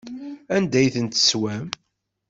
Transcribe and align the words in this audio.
Anda 0.55 0.77
ay 0.79 0.89
ten-teswam? 0.95 1.67